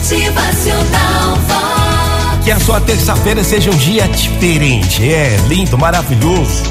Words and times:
Motivacional 0.00 1.36
Vox. 1.46 2.42
Que 2.42 2.50
a 2.50 2.58
sua 2.58 2.80
terça-feira 2.80 3.44
seja 3.44 3.70
um 3.70 3.76
dia 3.76 4.08
diferente. 4.08 5.04
É 5.04 5.36
lindo, 5.46 5.76
maravilhoso, 5.76 6.62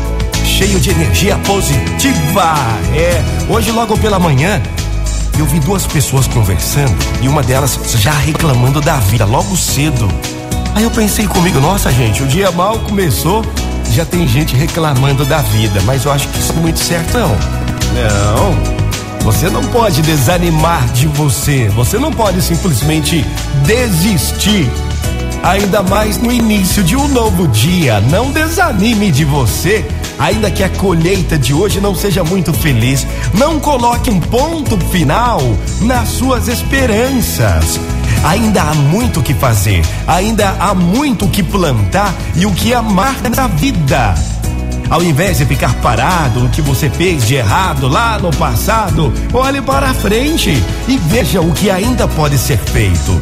cheio 0.43 0.79
de 0.79 0.89
energia 0.89 1.37
positiva. 1.45 2.55
É, 2.95 3.21
hoje 3.47 3.71
logo 3.71 3.95
pela 3.99 4.17
manhã 4.17 4.59
eu 5.37 5.45
vi 5.45 5.59
duas 5.59 5.85
pessoas 5.85 6.25
conversando 6.27 6.97
e 7.21 7.27
uma 7.27 7.43
delas 7.43 7.79
já 7.99 8.13
reclamando 8.13 8.81
da 8.81 8.97
vida 8.97 9.25
logo 9.25 9.55
cedo. 9.55 10.07
Aí 10.73 10.83
eu 10.83 10.91
pensei 10.91 11.27
comigo, 11.27 11.59
nossa 11.59 11.91
gente, 11.91 12.23
o 12.23 12.27
dia 12.27 12.49
mal 12.49 12.79
começou, 12.79 13.45
já 13.91 14.05
tem 14.05 14.27
gente 14.27 14.55
reclamando 14.55 15.23
da 15.23 15.37
vida, 15.37 15.79
mas 15.85 16.03
eu 16.03 16.11
acho 16.11 16.27
que 16.29 16.39
isso 16.39 16.51
não 16.53 16.61
é 16.61 16.63
muito 16.63 16.79
certo 16.79 17.15
não. 17.15 17.29
Não. 17.93 18.78
Você 19.29 19.47
não 19.47 19.61
pode 19.65 20.01
desanimar 20.01 20.91
de 20.91 21.05
você. 21.05 21.69
Você 21.75 21.99
não 21.99 22.11
pode 22.11 22.41
simplesmente 22.41 23.23
desistir. 23.63 24.67
Ainda 25.43 25.83
mais 25.83 26.17
no 26.17 26.31
início 26.31 26.83
de 26.83 26.95
um 26.95 27.07
novo 27.09 27.47
dia. 27.47 28.01
Não 28.01 28.31
desanime 28.31 29.11
de 29.11 29.23
você, 29.23 29.85
ainda 30.17 30.49
que 30.49 30.63
a 30.63 30.69
colheita 30.69 31.37
de 31.37 31.53
hoje 31.53 31.79
não 31.79 31.93
seja 31.93 32.23
muito 32.23 32.51
feliz. 32.51 33.05
Não 33.31 33.59
coloque 33.59 34.09
um 34.09 34.19
ponto 34.19 34.75
final 34.87 35.39
nas 35.81 36.09
suas 36.09 36.47
esperanças. 36.47 37.79
Ainda 38.23 38.63
há 38.63 38.73
muito 38.73 39.19
o 39.19 39.23
que 39.23 39.35
fazer, 39.35 39.85
ainda 40.07 40.55
há 40.59 40.73
muito 40.73 41.25
o 41.25 41.29
que 41.29 41.43
plantar 41.43 42.15
e 42.35 42.47
o 42.47 42.51
que 42.51 42.73
amar 42.73 43.15
na 43.29 43.45
vida. 43.45 44.15
Ao 44.89 45.03
invés 45.03 45.37
de 45.37 45.45
ficar 45.45 45.75
parado 45.75 46.39
no 46.39 46.49
que 46.49 46.61
você 46.61 46.89
fez 46.89 47.27
de 47.27 47.35
errado 47.35 47.87
lá 47.87 48.17
no 48.17 48.31
passado, 48.31 49.13
olhe 49.31 49.61
para 49.61 49.93
frente 49.93 50.51
e 50.87 50.97
veja 50.97 51.41
o 51.41 51.53
que 51.53 51.69
ainda 51.69 52.07
pode 52.07 52.37
ser 52.39 52.57
feito. 52.57 53.19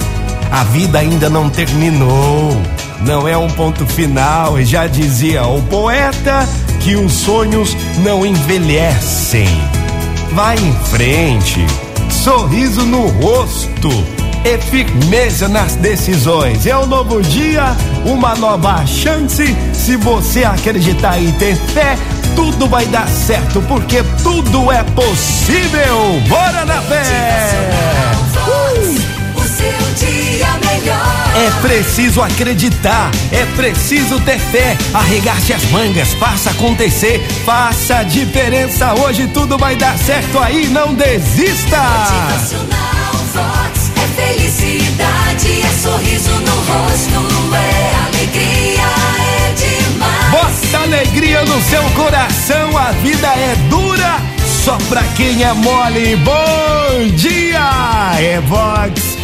A 0.49 0.63
vida 0.63 0.99
ainda 0.99 1.29
não 1.29 1.49
terminou, 1.49 2.55
não 3.01 3.27
é 3.27 3.37
um 3.37 3.49
ponto 3.49 3.85
final, 3.85 4.57
e 4.57 4.63
já 4.63 4.87
dizia 4.87 5.45
o 5.45 5.61
poeta 5.63 6.47
que 6.79 6.95
os 6.95 7.11
sonhos 7.11 7.75
não 7.97 8.25
envelhecem. 8.25 9.49
Vai 10.31 10.55
em 10.55 10.73
frente, 10.85 11.65
sorriso 12.09 12.83
no 12.83 13.07
rosto 13.07 14.16
e 14.47 14.57
firmeza 14.59 15.49
nas 15.49 15.75
decisões. 15.75 16.65
É 16.65 16.77
um 16.77 16.85
novo 16.85 17.21
dia, 17.21 17.75
uma 18.05 18.33
nova 18.35 18.85
chance. 18.85 19.53
Se 19.73 19.97
você 19.97 20.45
acreditar 20.45 21.19
e 21.19 21.33
ter 21.33 21.57
fé, 21.57 21.97
tudo 22.33 22.65
vai 22.65 22.85
dar 22.85 23.09
certo, 23.09 23.61
porque 23.63 24.01
tudo 24.23 24.71
é 24.71 24.83
possível. 24.83 26.21
Bora 26.29 26.63
na 26.63 26.81
fé! 26.81 27.51
Uh! 28.47 29.17
O 29.35 29.43
seu 29.43 30.07
dia 30.07 30.47
melhor. 30.65 31.27
É 31.35 31.51
preciso 31.61 32.21
acreditar, 32.21 33.11
é 33.33 33.45
preciso 33.57 34.17
ter 34.21 34.39
fé. 34.39 34.77
Arregace 34.93 35.51
as 35.51 35.65
mangas, 35.71 36.13
faça 36.13 36.51
acontecer, 36.51 37.19
faça 37.45 37.97
a 37.97 38.03
diferença. 38.03 38.93
Hoje 38.93 39.27
tudo 39.27 39.57
vai 39.57 39.75
dar 39.75 39.97
certo 39.97 40.39
aí, 40.39 40.67
não 40.67 40.93
desista. 40.93 41.77
Motivacional 41.77 43.76
felicidade, 44.17 45.61
é 45.61 45.69
sorriso 45.79 46.31
no 46.31 46.55
rosto, 46.69 47.19
é 47.53 47.95
alegria, 48.07 48.89
é 49.19 49.53
demais. 49.53 50.31
Bota 50.31 50.83
alegria 50.83 51.45
no 51.45 51.61
seu 51.61 51.83
coração, 51.91 52.75
a 52.75 52.91
vida 53.03 53.27
é 53.27 53.55
dura, 53.69 54.17
só 54.65 54.75
pra 54.89 55.03
quem 55.15 55.43
é 55.43 55.53
mole. 55.53 56.15
Bom 56.17 57.15
dia, 57.15 58.15
é 58.19 58.41
Vox 58.41 59.17